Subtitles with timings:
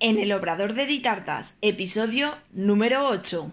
[0.00, 3.52] en el Obrador de Ditartas, episodio número 8.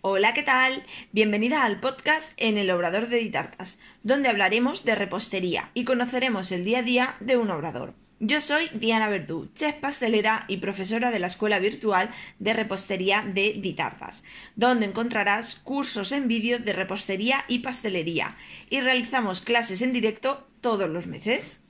[0.00, 0.82] Hola, ¿qué tal?
[1.12, 6.64] Bienvenida al podcast en el Obrador de Ditartas, donde hablaremos de repostería y conoceremos el
[6.64, 7.94] día a día de un obrador.
[8.22, 13.54] Yo soy Diana Verdú, chef pastelera y profesora de la Escuela Virtual de Repostería de
[13.54, 14.24] Ditartas,
[14.56, 18.36] donde encontrarás cursos en vídeo de repostería y pastelería
[18.68, 21.60] y realizamos clases en directo todos los meses.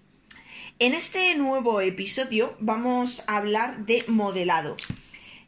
[0.80, 4.74] En este nuevo episodio vamos a hablar de modelado,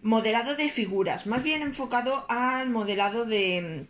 [0.03, 3.87] modelado de figuras, más bien enfocado al modelado de,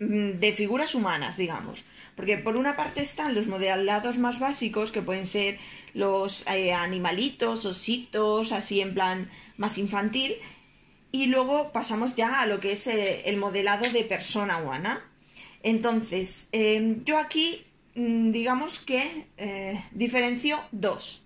[0.00, 1.84] de figuras humanas, digamos.
[2.16, 5.58] Porque por una parte están los modelados más básicos, que pueden ser
[5.94, 10.34] los eh, animalitos, ositos, así en plan más infantil.
[11.10, 15.04] Y luego pasamos ya a lo que es eh, el modelado de persona humana.
[15.62, 17.62] Entonces, em, yo aquí,
[17.94, 21.20] mm, digamos que eh, diferencio dos.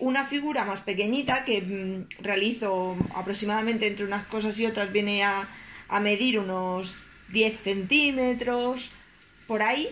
[0.00, 5.48] una figura más pequeñita que mm, realizo aproximadamente entre unas cosas y otras viene a,
[5.88, 7.00] a medir unos
[7.32, 8.90] 10 centímetros,
[9.46, 9.88] por ahí.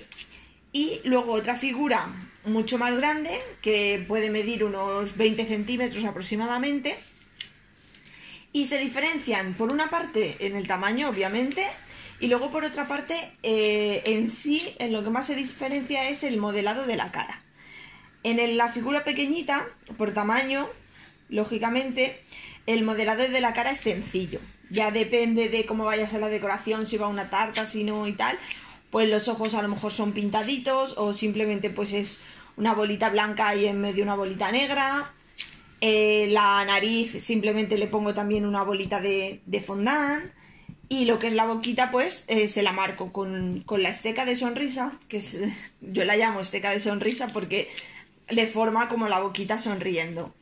[0.72, 2.08] Y luego otra figura
[2.44, 6.98] mucho más grande, que puede medir unos 20 centímetros aproximadamente.
[8.52, 11.66] Y se diferencian por una parte en el tamaño, obviamente,
[12.20, 16.22] y luego por otra parte, eh, en sí, en lo que más se diferencia es
[16.22, 17.42] el modelado de la cara.
[18.24, 20.68] En la figura pequeñita, por tamaño,
[21.28, 22.22] lógicamente,
[22.66, 24.38] el modelado de la cara es sencillo.
[24.70, 28.12] Ya depende de cómo vaya a la decoración, si va una tarta, si no y
[28.12, 28.38] tal
[28.92, 32.20] pues los ojos a lo mejor son pintaditos o simplemente pues es
[32.58, 35.10] una bolita blanca y en medio una bolita negra.
[35.80, 40.30] Eh, la nariz simplemente le pongo también una bolita de, fondant.
[40.90, 44.36] Y lo que es la boquita, pues eh, se la marco con, la esteca de
[44.36, 45.22] sonrisa, que
[45.80, 47.70] yo la llamo esteca de sonrisa porque
[48.28, 50.34] le forma como la boquita sonriendo.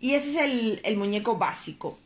[0.00, 1.98] Y ese es el, el muñeco básico.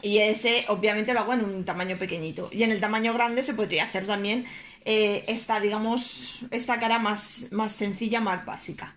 [0.00, 2.48] Y ese obviamente lo hago en un tamaño pequeñito.
[2.50, 4.46] Y en el tamaño grande se podría hacer también
[4.86, 8.94] eh, esta, digamos, esta cara más, más sencilla, más básica.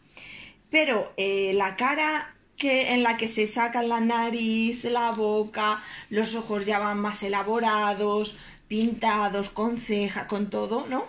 [0.70, 6.36] Pero eh, la cara que, en la que se saca la nariz, la boca, los
[6.36, 11.08] ojos ya van más elaborados, pintados, con ceja, con todo, ¿no?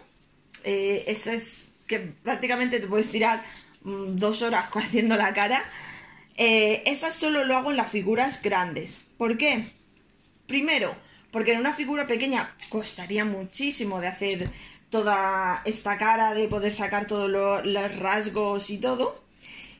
[0.64, 3.42] Eh, eso es que prácticamente te puedes tirar
[3.82, 5.62] mm, dos horas haciendo la cara.
[6.38, 9.02] Eh, esas solo lo hago en las figuras grandes.
[9.18, 9.66] ¿Por qué?
[10.46, 10.96] Primero,
[11.30, 14.48] porque en una figura pequeña costaría muchísimo de hacer
[14.90, 19.22] toda esta cara, de poder sacar todos los rasgos y todo.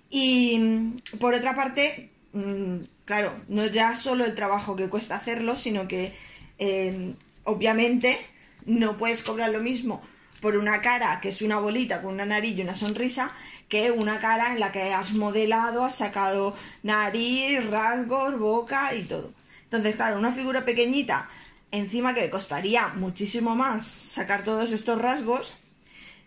[0.08, 5.86] Y por otra parte, mm, claro, no ya solo el trabajo que cuesta hacerlo, sino
[5.88, 6.12] que
[6.58, 8.18] em, obviamente
[8.66, 10.02] no puedes cobrar lo mismo
[10.40, 13.32] por una cara que es una bolita con una nariz y una sonrisa
[13.68, 19.32] que una cara en la que has modelado, has sacado nariz, rasgos, boca y todo.
[19.64, 21.28] Entonces, claro, una figura pequeñita
[21.72, 25.52] encima que costaría muchísimo más sacar todos estos rasgos,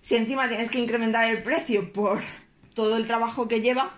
[0.01, 2.21] si encima tienes que incrementar el precio por
[2.73, 3.93] todo el trabajo que lleva,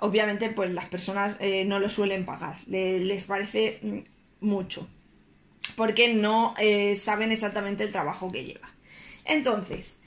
[0.00, 4.88] obviamente pues las personas eh, no lo suelen pagar, les parece mm, mucho,
[5.76, 8.68] porque no eh, saben exactamente el trabajo que lleva.
[9.24, 10.00] Entonces,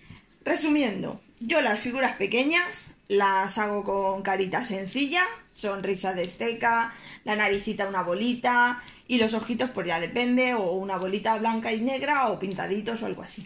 [0.44, 6.94] resumiendo, yo las figuras pequeñas las hago con carita sencilla, sonrisa de esteca,
[7.24, 11.82] la naricita una bolita, y los ojitos pues ya depende, o una bolita blanca y
[11.82, 13.46] negra o pintaditos o algo así.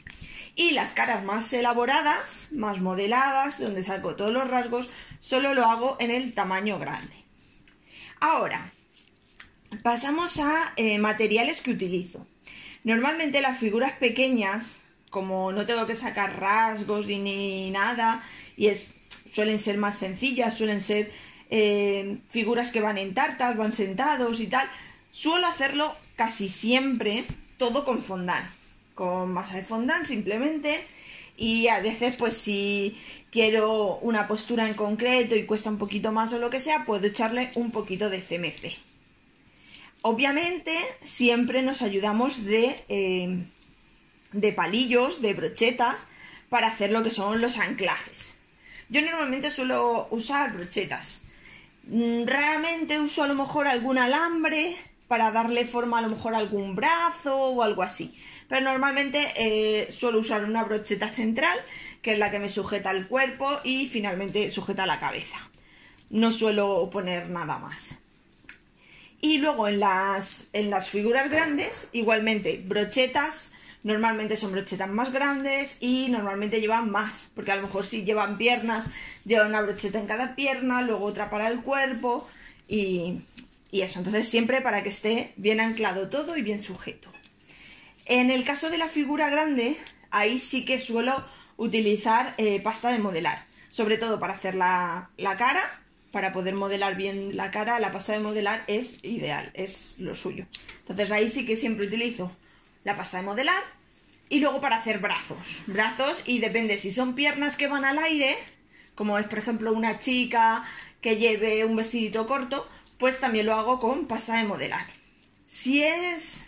[0.55, 5.97] Y las caras más elaboradas, más modeladas, donde saco todos los rasgos, solo lo hago
[5.99, 7.15] en el tamaño grande.
[8.19, 8.73] Ahora,
[9.81, 12.27] pasamos a eh, materiales que utilizo.
[12.83, 18.23] Normalmente las figuras pequeñas, como no tengo que sacar rasgos ni, nada,
[18.55, 18.93] y es,
[19.31, 21.11] suelen ser más sencillas, suelen ser
[21.49, 24.69] eh, figuras que van en tartas, van sentados y tal,
[25.15, 27.23] Suelo hacerlo casi siempre
[27.57, 28.49] todo con fondant,
[28.95, 30.85] con masa de fondant simplemente
[31.37, 32.99] y a veces pues si
[33.31, 37.07] quiero una postura en concreto y cuesta un poquito más o lo que sea, puedo
[37.07, 38.75] echarle un poquito de CMC.
[40.01, 43.41] Obviamente siempre nos ayudamos de, eh,
[44.33, 46.07] de palillos, de brochetas,
[46.49, 48.35] para hacer lo que son los anclajes.
[48.89, 51.21] Yo normalmente suelo usar brochetas.
[51.83, 54.75] Mm, raramente uso a lo mejor algún alambre,
[55.07, 58.13] para darle forma a lo mejor a algún brazo o algo así.
[58.47, 61.57] Pero normalmente eh, suelo usar una brocheta central,
[62.01, 65.37] que es la que me sujeta el cuerpo y finalmente sujeta la cabeza.
[66.09, 67.99] No suelo poner nada más.
[69.21, 73.53] Y luego en las, en las figuras grandes, igualmente, brochetas
[73.85, 78.37] normalmente son brochetas más grandes y normalmente llevan más, porque a lo mejor si llevan
[78.39, 78.87] piernas,
[79.25, 82.27] llevan una brocheta en cada pierna, luego otra para el cuerpo
[82.67, 83.21] y,
[83.75, 83.99] y eso.
[83.99, 87.11] Entonces siempre para que esté bien anclado todo y bien sujeto.
[88.05, 89.75] En el caso de la figura grande,
[90.11, 91.25] ahí sí que suelo
[91.57, 95.81] utilizar eh, pasta de modelar, sobre todo para hacer la, la cara,
[96.11, 100.45] para poder modelar bien la cara, la pasta de modelar es ideal, es lo suyo.
[100.79, 102.31] Entonces ahí sí que siempre utilizo
[102.85, 103.61] la pasta de modelar
[104.29, 105.63] y luego para hacer brazos.
[105.67, 108.37] Brazos y depende si son piernas que van al aire,
[108.93, 110.63] como es por ejemplo una chica
[111.01, 114.85] que lleve un vestidito corto, pues también lo hago con pasta de modelar.
[115.47, 116.45] Si es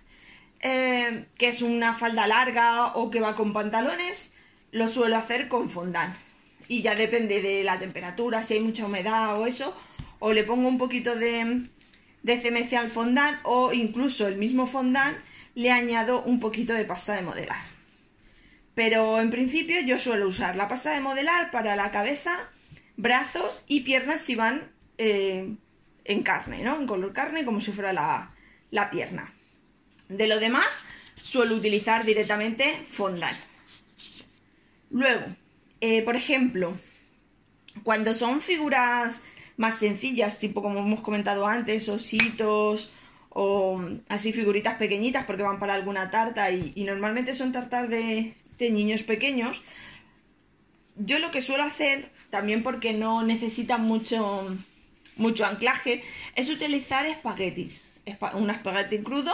[0.60, 4.34] eh, que es una falda larga o que va con pantalones,
[4.72, 6.16] lo suelo hacer con fondant.
[6.68, 9.78] Y ya depende de la temperatura, si hay mucha humedad o eso,
[10.20, 11.68] o le pongo un poquito de,
[12.24, 15.18] de CMC al fondant o incluso el mismo fondant
[15.56, 17.62] le añado un poquito de pasta de modelar.
[18.76, 22.50] Pero en principio yo suelo usar la pasta de modelar para la cabeza,
[22.96, 25.56] brazos y piernas si van eh,
[26.07, 26.80] en carne, ¿no?
[26.80, 28.31] En color carne, como si fuera la,
[28.71, 29.33] la pierna.
[30.09, 30.83] De lo demás,
[31.21, 33.38] suelo utilizar directamente fondant.
[34.89, 35.25] Luego,
[35.81, 36.77] eh, por ejemplo,
[37.83, 39.21] cuando son figuras
[39.57, 42.94] más sencillas, tipo como hemos comentado antes, ositos
[43.30, 48.69] o así figuritas pequeñitas porque van para alguna tarta y, normalmente son tartas de, de
[48.71, 49.63] niños pequeños,
[50.95, 54.57] yo lo que suelo hacer, también porque no necesitan mucho,
[55.18, 56.04] mucho anclaje,
[56.36, 57.84] es utilizar espaguetis.
[58.34, 59.34] Un espagueti crudo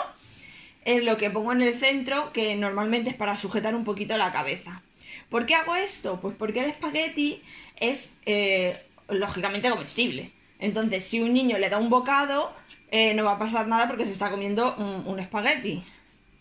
[0.85, 4.31] es lo que pongo en el centro, que normalmente es para sujetar un poquito la
[4.31, 4.81] cabeza.
[5.29, 6.19] ¿Por qué hago esto?
[6.19, 7.41] Pues porque el espagueti
[7.79, 10.31] es eh, lógicamente comestible.
[10.59, 12.53] Entonces, si un niño le da un bocado,
[12.91, 15.83] eh, no va a pasar nada porque se está comiendo un, espagueti.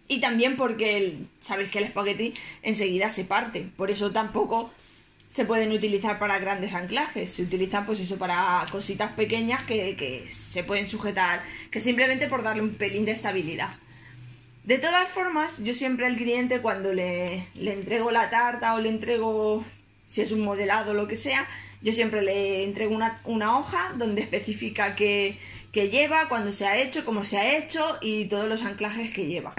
[0.09, 3.67] Y también porque sabéis que el espagueti enseguida se parte.
[3.77, 4.71] Por eso tampoco
[5.33, 7.33] se pueden utilizar para grandes anclajes.
[7.33, 11.43] Se utilizan pues eso para cositas pequeñas que, que se pueden sujetar.
[11.71, 13.71] Que simplemente por darle un pelín de estabilidad.
[14.65, 18.91] De todas formas, yo siempre al cliente cuando le, le entrego la tarta o le
[18.91, 19.65] entrego,
[20.07, 21.49] si es un modelado o lo que sea,
[21.81, 25.39] yo siempre le entrego una, una hoja donde especifica que
[25.73, 29.27] que lleva, cuándo se ha hecho, cómo se ha hecho y todos los anclajes que
[29.27, 29.55] lleva.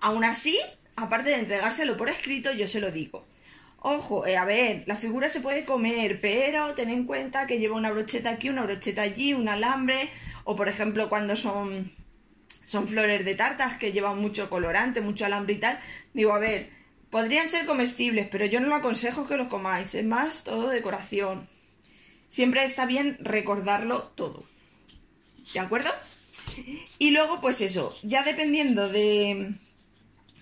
[0.00, 0.58] Aún así,
[0.96, 3.26] aparte de entregárselo por escrito, yo se lo digo.
[3.84, 7.76] Ojo, eh, a ver, la figura se puede comer, pero ten en cuenta que lleva
[7.76, 10.08] una brocheta aquí, una brocheta allí, un alambre,
[10.44, 11.90] o por ejemplo cuando son,
[12.64, 15.80] son flores de tartas que llevan mucho colorante, mucho alambre y tal,
[16.14, 16.70] digo, a ver,
[17.10, 21.48] podrían ser comestibles, pero yo no lo aconsejo que los comáis, es más todo decoración.
[22.28, 24.44] Siempre está bien recordarlo todo.
[25.52, 25.90] ¿De acuerdo?
[26.98, 29.54] Y luego, pues eso, ya dependiendo de,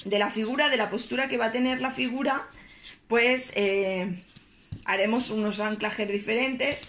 [0.04, 2.46] de la figura, de la postura que va a tener la figura,
[3.08, 4.22] pues eh,
[4.84, 6.86] haremos unos anclajes diferentes.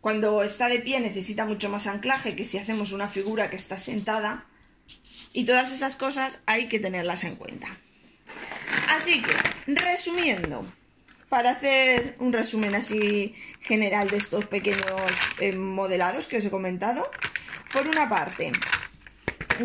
[0.00, 3.78] Cuando está de pie necesita mucho más anclaje que si hacemos una figura que está
[3.78, 4.46] sentada.
[5.32, 7.68] Y todas esas cosas hay que tenerlas en cuenta.
[8.88, 9.32] Así que,
[9.74, 10.66] resumiendo,
[11.28, 14.82] para hacer un resumen así general de estos pequeños
[15.38, 17.08] eh, modelados que os he comentado,
[17.72, 18.50] por una parte,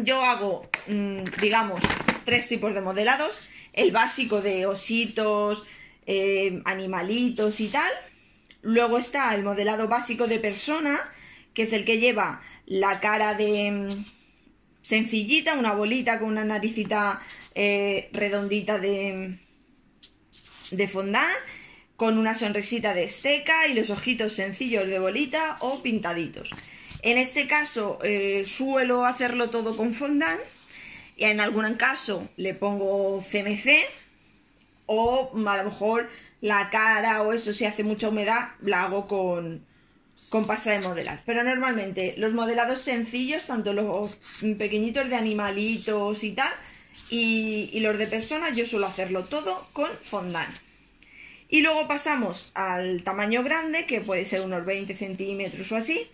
[0.03, 1.81] yo hago, mm, digamos,
[2.23, 3.41] tres tipos de modelados.
[3.75, 5.67] El básico de ositos,
[6.07, 7.91] eh, animalitos y tal.
[8.61, 10.99] Luego está el modelado básico de persona,
[11.53, 14.05] que es el que lleva la cara de mm,
[14.81, 17.21] sencillita, una bolita con una naricita
[17.53, 19.37] eh, redondita de,
[20.71, 21.35] de fondant,
[21.95, 26.49] con una sonrisita de esteca y los ojitos sencillos de bolita o pintaditos.
[27.01, 30.41] En este caso eh, suelo hacerlo todo con fondant
[31.15, 33.79] y en algún caso le pongo CMC
[34.85, 36.09] o a lo mejor
[36.41, 39.65] la cara o eso si hace mucha humedad la hago con,
[40.29, 41.23] con pasta de modelar.
[41.25, 44.17] Pero normalmente los modelados sencillos, tanto los
[44.57, 46.51] pequeñitos de animalitos y tal,
[47.09, 50.53] y, y los de personas, yo suelo hacerlo todo con fondant.
[51.47, 56.09] Y luego pasamos al tamaño grande, que puede ser unos 20 centímetros o así,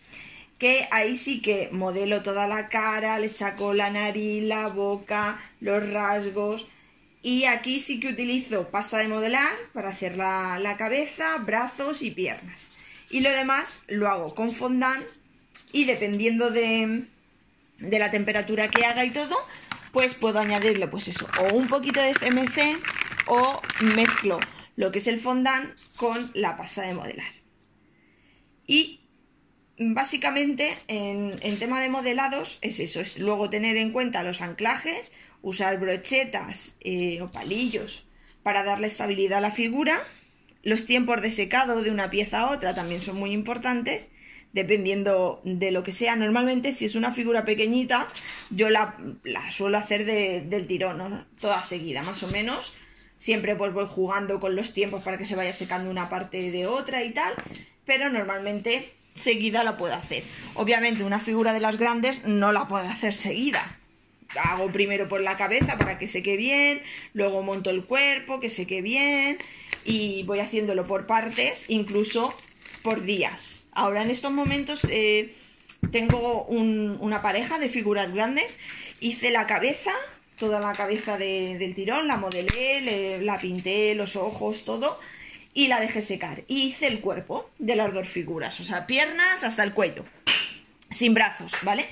[0.62, 5.90] que ahí sí que modelo toda la cara, le saco la nariz, la boca, los
[5.90, 6.68] rasgos.
[7.24, 12.70] Y aquí sí que utilizo pasta de modelar para hacer la, cabeza, brazos y piernas.
[13.10, 15.04] Y lo demás lo hago con fondant
[15.72, 17.06] y dependiendo de,
[17.80, 19.36] de la temperatura que haga y todo,
[19.92, 22.78] pues puedo añadirle pues eso, o un poquito de CMC
[23.26, 23.60] o
[23.96, 24.40] mezclo
[24.76, 27.34] lo que es el fondant con la pasta de modelar.
[28.68, 29.01] Y
[29.82, 35.12] básicamente en, tema de modelados es eso, es luego tener en cuenta los anclajes,
[35.42, 38.06] usar brochetas eh, o palillos
[38.44, 40.06] para darle estabilidad a la figura.
[40.64, 44.08] Los tiempos de secado de una pieza a otra también son muy importantes,
[44.54, 46.16] dependiendo de lo que sea.
[46.16, 48.08] Normalmente, si es una figura pequeñita,
[48.52, 48.96] yo la,
[49.52, 52.76] suelo hacer del tirón, toda seguida, más o menos.
[53.18, 56.66] Siempre pues voy jugando con los tiempos para que se vaya secando una parte de
[56.68, 57.34] otra y tal,
[57.86, 60.24] pero normalmente seguida la puedo hacer.
[60.56, 63.78] Obviamente una figura de las grandes no la puedo hacer seguida.
[64.36, 66.82] Hago primero por la cabeza para que seque bien,
[67.14, 69.38] luego monto el cuerpo, que seque bien
[69.84, 72.34] y voy haciéndolo por partes, incluso
[72.82, 73.68] por días.
[73.74, 75.34] Ahora en estos momentos eh,
[75.92, 78.58] tengo una pareja de figuras grandes,
[79.00, 79.92] hice la cabeza,
[80.38, 84.98] toda la cabeza del tirón, la modelé, la pinté, los ojos, todo
[85.54, 86.44] y la dejé secar.
[86.48, 90.06] Y hice el cuerpo de las dos figuras, o sea, piernas hasta el cuello,
[90.90, 91.86] sin brazos, ¿vale?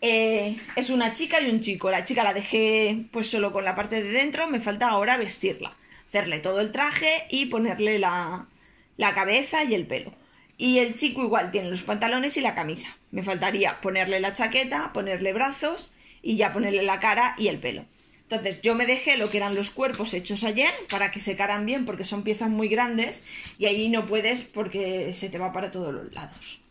[0.00, 1.90] Eh, es una chica y un chico.
[1.90, 5.74] La chica la dejé pues solo con la parte de dentro, me falta ahora vestirla,
[6.08, 8.46] hacerle todo el traje y ponerle la,
[8.96, 10.12] la cabeza y el pelo.
[10.56, 12.96] Y el chico igual tiene los pantalones y la camisa.
[13.10, 17.84] Me faltaría ponerle la chaqueta, ponerle brazos y ya ponerle la cara y el pelo.
[18.24, 21.84] Entonces yo me dejé lo que eran los cuerpos hechos ayer para que secaran bien
[21.84, 23.22] porque son piezas muy grandes
[23.58, 26.62] y ahí no puedes porque se te va para todos los lados.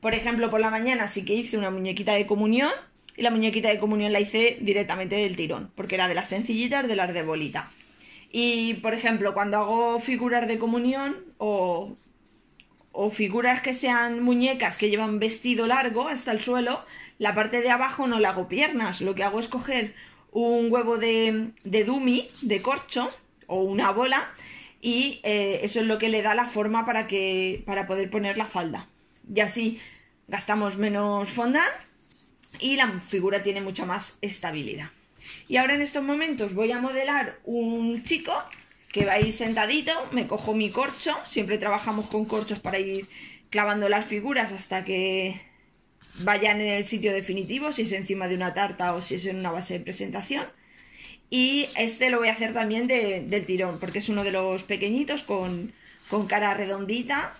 [0.00, 2.70] Por ejemplo, por la mañana sí que hice una muñequita de comunión
[3.16, 6.86] y la muñequita de comunión la hice directamente del tirón porque era de las sencillitas
[6.86, 7.70] de las de bolita.
[8.30, 11.96] Y por ejemplo, cuando hago figuras de comunión o,
[12.92, 16.84] o figuras que sean muñecas que llevan vestido largo hasta el suelo,
[17.18, 19.94] la parte de abajo no la hago piernas, lo que hago es coger
[20.34, 23.10] un huevo de, de dumi, de corcho,
[23.46, 24.30] o una bola,
[24.82, 28.36] y eh, eso es lo que le da la forma para, que, para poder poner
[28.36, 28.88] la falda.
[29.32, 29.80] Y así
[30.28, 31.62] gastamos menos fonda
[32.58, 34.90] y la figura tiene mucha más estabilidad.
[35.48, 38.34] Y ahora en estos momentos voy a modelar un chico
[38.92, 43.08] que va a ir sentadito, me cojo mi corcho, siempre trabajamos con corchos para ir
[43.50, 45.40] clavando las figuras hasta que
[46.18, 49.36] vayan en el sitio definitivo, si es encima de una tarta o si es en
[49.36, 50.44] una base de presentación.
[51.30, 55.22] Y este lo voy a hacer también del tirón, porque es uno de los pequeñitos
[55.22, 55.72] con,
[56.28, 57.34] cara redondita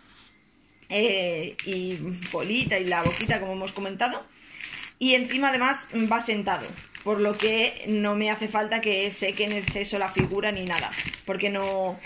[0.88, 1.97] eh, y
[2.33, 4.25] bolita y la boquita, como hemos comentado.
[4.99, 6.66] Y encima además va sentado,
[7.04, 10.90] por lo que no me hace falta que seque en exceso la figura ni nada,
[11.25, 11.99] porque no,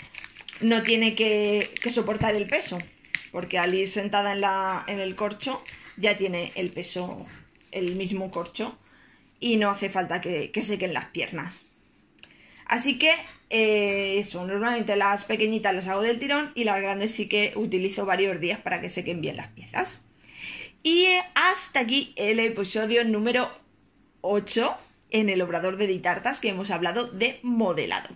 [0.61, 2.77] no tiene que, que soportar el peso,
[3.31, 5.63] porque al ir sentada en, la, en el corcho
[5.99, 7.25] ya tiene el peso,
[7.71, 8.77] el mismo corcho
[9.39, 11.65] y no hace falta que, sequen las piernas.
[12.65, 13.11] Así que
[13.49, 18.05] eh, eso, normalmente las pequeñitas las hago del tirón y las grandes sí que utilizo
[18.05, 20.03] varios días para que sequen bien las piezas.
[20.83, 23.49] Y hasta aquí el episodio número
[24.21, 24.77] 8
[25.11, 28.09] en el obrador de Ditartas que hemos hablado de modelado.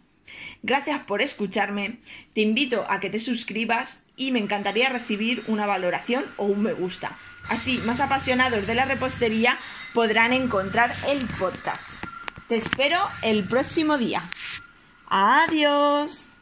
[0.61, 1.97] Gracias por escucharme,
[2.33, 6.73] te invito a que te suscribas y me encantaría recibir una valoración o un me
[6.73, 7.17] gusta.
[7.49, 9.57] Así, más apasionados de la repostería
[9.93, 12.03] podrán encontrar el podcast.
[12.47, 14.23] Te espero el próximo día.
[15.07, 16.32] Adiós.